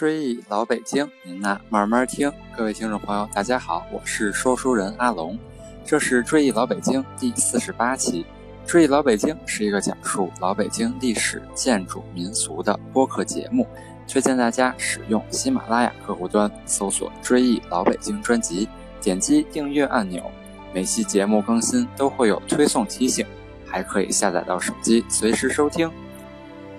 [0.00, 2.32] 追忆老北京，您呐慢慢听。
[2.56, 5.38] 各位听众朋友，大家好，我是说书人阿龙，
[5.84, 8.24] 这是追忆老北京第四十八期。
[8.64, 13.68] 追忆老北京是一个讲述老北京历史、建筑、民俗的播客节目，
[14.08, 18.66] 推荐大家使用喜马拉雅客户端搜索“追忆老北京”专辑，
[19.02, 20.24] 点击订阅按钮，
[20.72, 23.26] 每期节目更新都会有推送提醒，
[23.66, 25.90] 还可以下载到手机随时收听。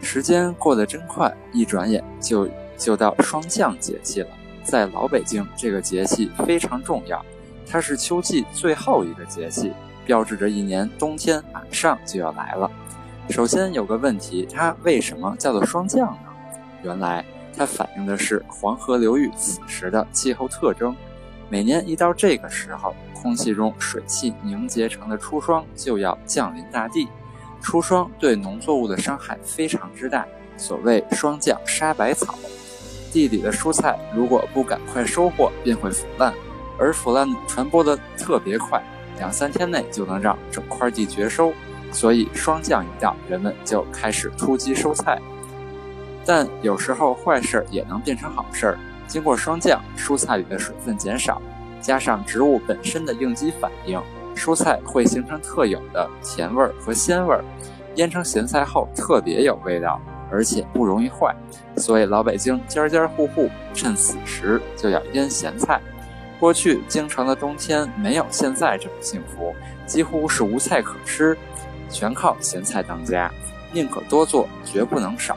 [0.00, 2.48] 时间过得真快，一转眼就。
[2.82, 4.28] 就到霜降节气了，
[4.64, 7.24] 在老北京，这个节气非常重要，
[7.64, 9.72] 它是秋季最后一个节气，
[10.04, 12.68] 标志着一年冬天马上就要来了。
[13.30, 16.28] 首先有个问题，它为什么叫做霜降呢？
[16.82, 17.24] 原来
[17.56, 20.92] 它反映的是黄河流域此时的气候特征。
[21.48, 27.06] 每年一到这个时候，空气中水汽凝结成的初霜就要降临大地，
[27.60, 32.34] 初霜对农作物的伤害非常之大，所谓霜降杀百草。
[33.12, 36.32] 地里的蔬菜如果不赶快收获，便会腐烂，
[36.78, 38.82] 而腐烂传播的特别快，
[39.18, 41.52] 两三天内就能让整块地绝收。
[41.92, 45.20] 所以霜降一到，人们就开始突击收菜。
[46.24, 48.78] 但有时候坏事也能变成好事。
[49.06, 51.42] 经过霜降，蔬菜里的水分减少，
[51.82, 54.00] 加上植物本身的应激反应，
[54.34, 57.44] 蔬菜会形成特有的甜味儿和鲜味儿，
[57.96, 60.00] 腌成咸菜后特别有味道。
[60.32, 61.36] 而且不容易坏，
[61.76, 65.80] 所以老北京家家户户趁此时就要腌咸菜。
[66.40, 69.54] 过去京城的冬天没有现在这么幸福，
[69.86, 71.36] 几乎是无菜可吃，
[71.88, 73.30] 全靠咸菜当家，
[73.72, 75.36] 宁可多做，绝不能少。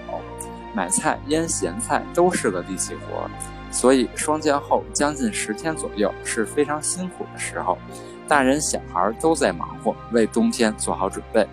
[0.73, 3.29] 买菜、腌咸菜都是个力气活，
[3.71, 7.77] 所以霜降后将近十天左右是非常辛苦的时候，
[8.27, 11.47] 大人小孩都在忙活，为冬天做好准备。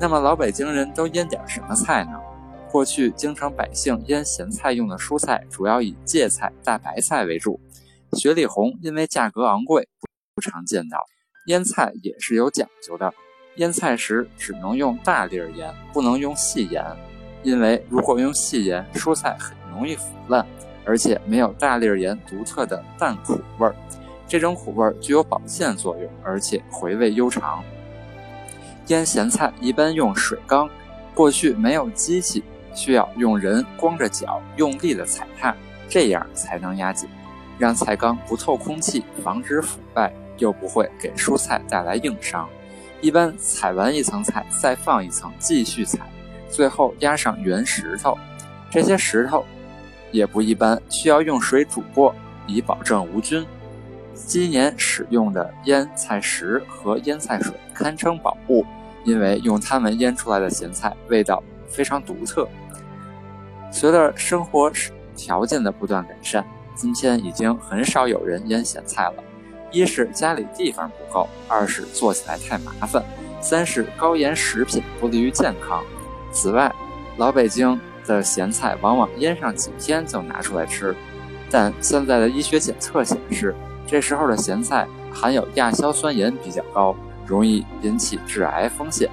[0.00, 2.12] 那么老北京人都腌点什么菜呢？
[2.70, 7.58] 过去京城百姓腌咸菜用的蔬菜主要以芥菜、大白菜为主，
[8.12, 9.88] 雪里红因为价格昂贵
[10.34, 11.02] 不常见到。
[11.46, 13.12] 腌菜也是有讲究的，
[13.56, 16.84] 腌菜时只能用大粒儿盐，不能用细盐，
[17.42, 20.46] 因为如果用细盐，蔬菜很容易腐烂，
[20.84, 23.74] 而且没有大粒儿盐独特的淡苦味儿。
[24.28, 27.64] 这种苦味儿具有保健作用，而且回味悠长。
[28.88, 30.68] 腌咸菜一般用水缸，
[31.14, 32.44] 过去没有机器。
[32.78, 35.52] 需要用人光着脚用力的踩踏，
[35.88, 37.08] 这样才能压紧，
[37.58, 42.48] 让菜缸不透空气，防止腐败，又不会给蔬菜带来硬伤。
[43.00, 45.98] 一般踩完一层菜，再放一层，继续踩，
[46.48, 48.16] 最后压上圆石头。
[48.70, 49.44] 这些石头
[50.12, 52.14] 也不一般，需要用水煮过，
[52.46, 53.44] 以保证无菌。
[54.14, 58.64] 今年使用的腌菜石和腌菜水堪称宝物，
[59.04, 62.48] 因为用它们腌出来的咸菜味道非常独特。
[63.70, 64.70] 随着生活
[65.14, 69.14] 条件的不断改善，今天已经很少有人腌咸菜了。
[69.70, 73.04] 一是家里地方不够，二是做起来太麻烦，
[73.40, 75.82] 三是高盐食品不利于健康。
[76.32, 76.74] 此外，
[77.18, 80.96] 老北京的咸菜往往腌上几天就拿出来吃，
[81.50, 83.54] 但现在的医学检测显示，
[83.86, 86.96] 这时候的咸菜含有亚硝酸盐比较高，
[87.26, 89.10] 容易引起致癌风险。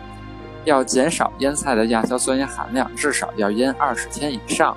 [0.66, 4.76] 要减少腌菜的亚硝酸盐含量，至少要腌二十天以上。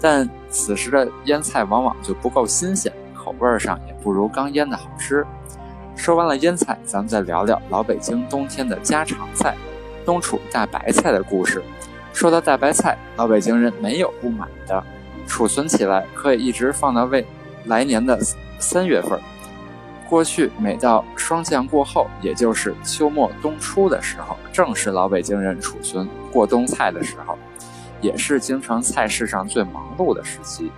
[0.00, 5.26] 但此时的腌菜往往就不够新鲜，口味上也不如刚腌的好吃。
[5.96, 9.56] 说完了腌菜，咱们再聊聊老北京冬天的家常菜——
[10.06, 11.62] 冬储大白菜的故事。
[12.12, 14.82] 说到大白菜，老北京人没有不买的，
[15.26, 17.26] 储存起来可以一直放到未
[17.64, 18.18] 来年的
[18.60, 19.18] 三月份。
[20.08, 27.36] 过去每到霜降过后，也就是秋末冬初的时候，正是老北京人储存过冬菜的时候，
[28.00, 30.72] 也是京城菜市上最忙碌的时期。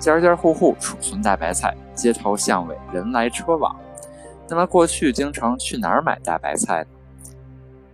[0.00, 3.74] 家家户户储存大白菜，街头巷尾人来车往。
[4.48, 7.30] 那么过去京城去哪儿买大白菜呢？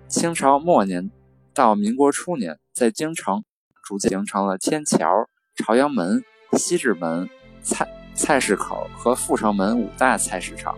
[0.08, 1.10] 清朝末年
[1.54, 3.44] 到民国初年，在京城
[3.84, 5.06] 逐渐形成了天桥、
[5.54, 6.24] 朝阳门、
[6.54, 7.28] 西直门
[7.62, 7.86] 菜。
[8.20, 10.74] 菜市口和阜成门五大菜市场。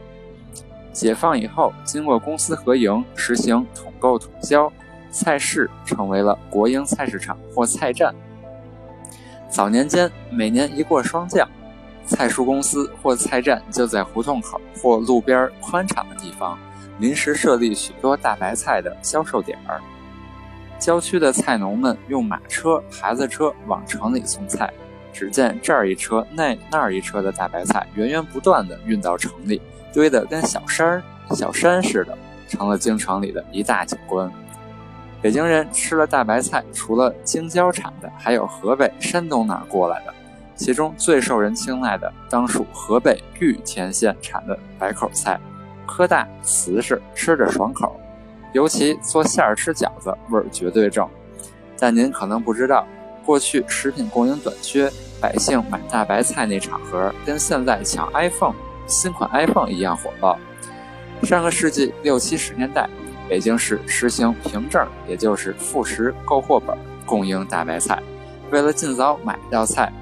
[0.92, 4.72] 解放以后，经过公私合营，实行统购统销，
[5.10, 8.14] 菜市成为了国营菜市场或菜站。
[9.50, 11.48] 早年间，每年一过霜降，
[12.06, 16.56] 菜蔬公司或菜站就在胡同口或路边宽敞的地方，
[17.00, 19.80] 临时设立许多大白菜的销售点儿。
[20.78, 24.72] 郊区的菜农们用马车、孩子车往城里送菜。
[25.12, 29.60] 只见这儿一车，那那儿一车的大白菜源源不断地运到城里，
[29.92, 32.16] 堆得跟小山小山似的，
[32.48, 34.30] 成了京城里的一大景观。
[35.20, 40.12] 北京人吃了大白菜，除了京郊产的，还有河北、山东那儿过来的。
[40.54, 45.40] 其中最受人青睐的当属河北玉田县产的白口菜，
[45.86, 47.98] 颗大瓷实，吃着爽口，
[48.52, 51.08] 尤其做馅儿吃饺子，味儿绝对正。
[51.78, 52.86] 但您可能不知道，
[53.24, 54.90] 过去食品供应短缺，
[55.20, 58.54] 百姓买大白菜那场合，跟现在抢 iPhone
[58.86, 60.38] 新款 iPhone 一样火爆。
[61.22, 62.88] 上个世纪六七十年代，
[63.28, 66.76] 北京市实行凭证，也就是副食购货本
[67.06, 68.02] 供应大白菜。
[68.50, 69.92] 为了尽早买到菜，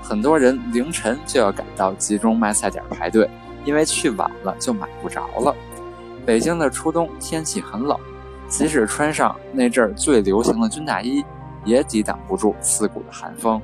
[0.00, 3.28] 很多人凌晨就要赶到集中卖菜点排队，
[3.64, 5.54] 因为去晚了就买不着了。
[6.24, 7.98] 北京的初冬天气很冷，
[8.48, 11.24] 即使穿上那阵儿最流行的军大衣，
[11.68, 13.60] 也抵挡不住刺骨的寒风。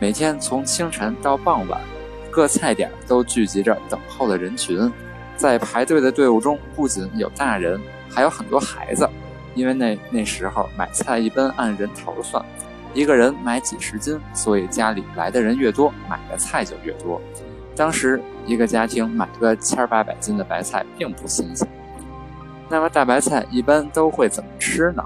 [0.00, 1.80] 每天从清晨到傍晚，
[2.28, 4.92] 各菜点都聚集着等候的人群，
[5.36, 9.08] 在排队的队伍中不仅有大人，还有很多孩子，
[9.54, 12.44] 因为那那时候买菜一般按人头算。
[12.92, 17.20] 一个人买几十斤，所以家里来的人越多，买的菜就越多。
[17.76, 21.68] 当时一个家庭买个千八百斤的白菜并不新鲜。
[22.68, 25.04] 那么大白菜一般都会怎么吃呢？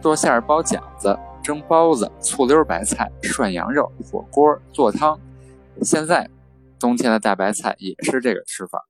[0.00, 5.18] 剁馅儿包饺子、蒸包子、醋溜白菜、涮羊肉、火锅、做汤。
[5.82, 6.28] 现在
[6.78, 8.84] 冬天的大白菜也是这个吃法。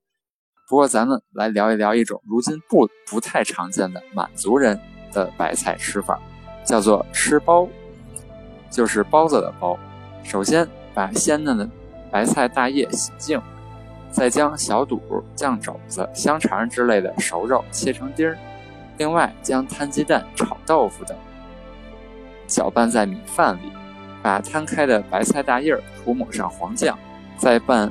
[0.69, 4.79] 不过咱们来聊一聊一种如今不不太常见的满族人
[5.11, 6.19] 的白菜吃法，
[6.63, 7.67] 叫做吃包。
[8.69, 9.77] 就是包子的包，
[10.23, 11.69] 首先把鲜嫩的
[12.09, 13.41] 白菜大叶洗净，
[14.09, 15.01] 再将小肚、
[15.35, 18.37] 酱肘子、香肠之类的熟肉切成丁儿，
[18.97, 21.17] 另外将摊鸡蛋、炒豆腐等
[22.51, 23.71] 搅拌在米饭里，
[24.21, 26.99] 把摊开的白菜大叶涂抹上黄酱，
[27.37, 27.89] 再拌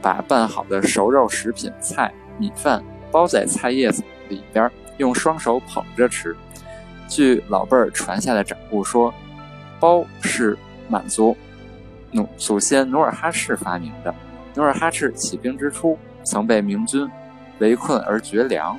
[0.00, 6.34] 把拌好的熟肉食品菜米饭包在菜叶子里边，用双手捧着吃。
[7.06, 9.12] 据老辈儿传下的掌故说。
[9.80, 10.58] 包是
[10.90, 11.34] 满族
[12.12, 14.14] 努祖先努尔哈赤发明的。
[14.54, 17.10] 努尔哈赤起兵之初，曾被明军
[17.60, 18.78] 围困而绝粮。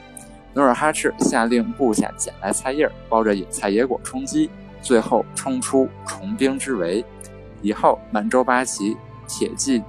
[0.54, 4.48] 努尔哈赤下令部下捡来菜叶，包着野菜野果充饥，
[4.82, 7.04] 最后冲出重兵之围。
[7.62, 8.98] 以后满洲八旗
[9.28, 9.84] 铁骑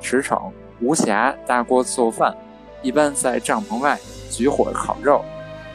[0.00, 2.34] 驰骋，无暇大锅做饭，
[2.82, 3.98] 一般在帐篷外
[4.30, 5.22] 举火烤肉，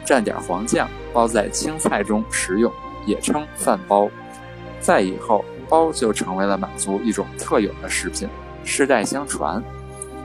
[0.04, 2.72] 蘸点黄酱，包在青菜中食用，
[3.06, 4.08] 也称饭包。
[4.80, 8.28] 再以后，包就成为了满族一种特有的食品，
[8.64, 9.62] 世代相传。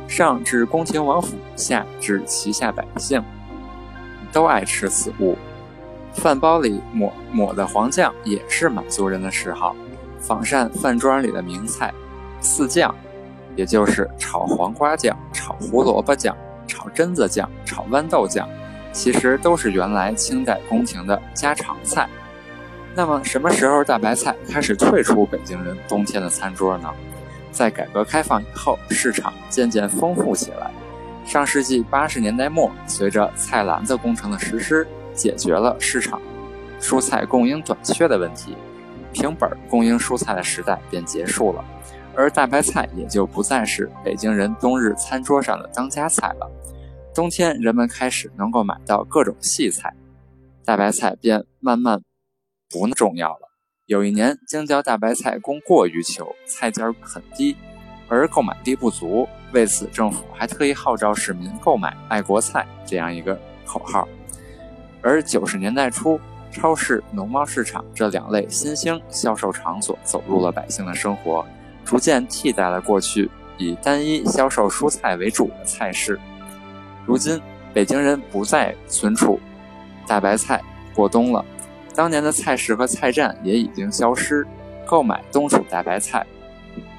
[0.07, 3.23] 上至宫廷王府，下至旗下百姓，
[4.31, 5.37] 都爱吃此物。
[6.17, 9.75] 饭包里抹抹的黄酱也是满族人的嗜好。
[10.19, 11.93] 仿膳饭庄里的名菜
[12.41, 12.93] 四酱，
[13.55, 16.35] 也就是炒黄瓜酱、炒胡萝卜酱、
[16.67, 18.49] 炒榛子酱、炒豌豆酱，
[18.91, 22.09] 其实都是原来清代宫廷的家常菜。
[22.95, 26.89] 那么什么时候大白菜开始退出北京人冬天的餐桌呢？
[27.51, 30.71] 在改革开放以后，市场渐渐丰富起来。
[31.23, 34.87] 上世纪八十年代末，随着菜篮子工程的实施，
[35.17, 36.21] 解决了市场
[36.79, 38.55] 蔬菜供应短缺的问题，
[39.11, 41.65] 凭本供应蔬菜的时代便结束了，
[42.15, 46.49] 而大白菜也就不再是北京人冬日餐桌上的当家菜了。
[47.13, 49.93] 冬天人们开始能够买到各种细菜，
[50.63, 52.01] 大白菜便慢慢。
[52.69, 53.47] 不那么重要了。
[53.85, 57.55] 有一年，京郊大白菜供过于求，菜价很低，
[58.09, 59.25] 而购买力不足。
[59.53, 64.05] 为此，政府还特意号召市民购买“爱国菜”这样一个口号。
[65.01, 66.19] 而九十年代初，
[66.51, 71.45] 超市、农贸市场这两类新兴销售场所走入了百姓的生活，
[71.85, 76.19] 逐渐替代了过去以单一销售蔬菜为主的菜市。
[77.05, 77.39] 如今，
[77.73, 79.39] 北京人不再存储
[80.05, 80.61] 大白菜
[80.93, 81.45] 过冬了。
[81.95, 84.45] 当年的菜市和菜站也已经消失，
[84.85, 86.25] 购买冬储大白菜，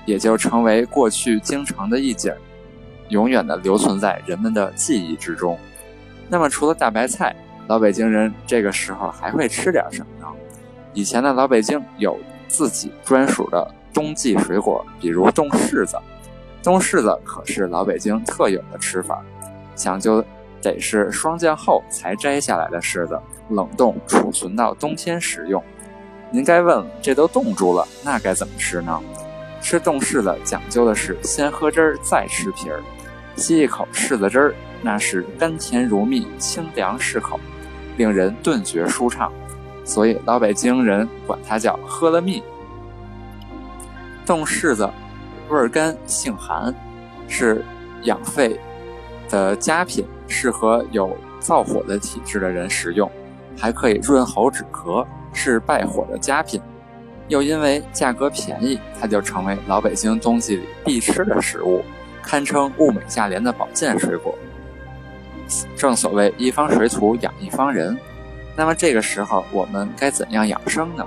[0.07, 2.35] 也就成为过去京城的一景，
[3.09, 5.59] 永远的留存在人们的记忆之中。
[6.29, 7.35] 那么，除了大白菜，
[7.69, 10.27] 老北京人这个时候还会吃点什么呢？
[10.95, 15.99] 以前的老北京有自己专属的冬季水果，比如冻柿子。
[16.63, 19.23] 冻柿子可是老北京特有的吃法，
[19.75, 20.25] 讲究
[20.63, 23.21] 得是霜降后才摘下来的柿子。
[23.51, 25.63] 冷冻储存到冬天食用。
[26.31, 28.99] 您该问了，这都冻住了，那该怎么吃呢？
[29.61, 32.81] 吃冻柿子讲究的是先喝汁儿再吃皮儿，
[33.37, 37.39] 吸一口柿子汁儿，那是甘甜如蜜，清凉适口，
[37.99, 39.31] 令人顿觉舒畅。
[39.85, 42.43] 所以老北京人管它叫喝了蜜。
[44.25, 44.89] 冻柿子
[45.49, 46.75] 味儿甘性寒，
[47.27, 47.65] 是
[48.05, 48.59] 养肺
[49.29, 53.11] 的佳品，适合有燥火的体质的人食用。
[53.59, 56.61] 还可以润喉止咳，是败火的佳品。
[57.27, 61.83] 又因为价格便宜，它就成为老北京冬季里必吃的食物，
[62.23, 64.35] 堪称物美价廉的保健水果。
[65.77, 67.99] 正所谓一方水土养一方人，
[68.57, 71.07] 那么这个时候我们该怎样养生呢？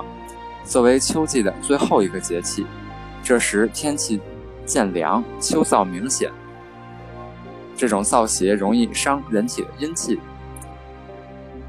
[0.64, 2.66] 作为秋季的最后一个节气，
[3.22, 4.20] 这时天气
[4.64, 6.30] 渐凉，秋燥明显，
[7.76, 10.20] 这种燥邪容易伤人体的阴气。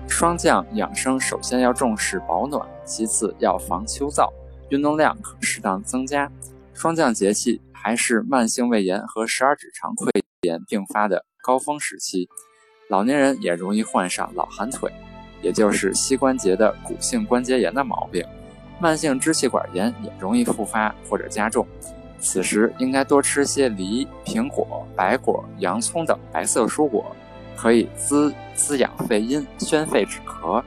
[0.08, 4.32] 霜降养生首先要重视保暖，其次要防秋燥，
[4.70, 6.32] 运动量可适当增加。
[6.74, 10.10] 霜降节气还是慢性胃炎和十二指肠溃
[10.42, 12.30] 炎并发的高峰时期。
[12.90, 14.92] 老年人也容易患上老寒腿，
[15.42, 18.24] 也就是膝关节的骨性关节炎的毛病，
[18.80, 21.66] 慢性支气管炎也容易复发或者加重。
[22.20, 27.06] 此时应该多吃些梨、苹果、白果、洋葱等白色蔬果，
[27.56, 30.64] 可以滋滋养肺阴、宣肺止咳。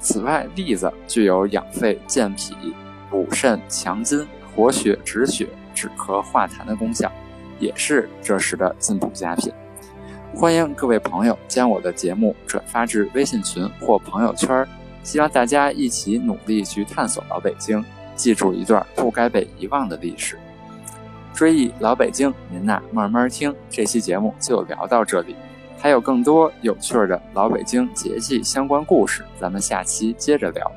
[0.00, 2.54] 此外，栗子具有养肺健脾、
[3.10, 7.10] 补肾强筋、活血止血、止咳化痰的功效，
[7.58, 9.52] 也是这时的进补佳品。
[10.34, 14.66] 欢迎各位朋友将我的节目转发至微信群或朋友圈，
[15.02, 20.38] 希望大家一起努力去探索老北京，记住一段不该被遗忘的历史。
[21.34, 23.54] 追忆老北京，您呐慢慢听。
[23.68, 25.34] 这期节目就聊到这里，
[25.76, 30.70] 还有更多有趣的老北京节气相关故事，咱们下期接着聊。